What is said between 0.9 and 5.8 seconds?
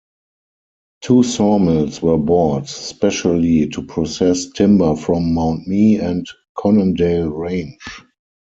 Two sawmills were bought specially to process timber from Mount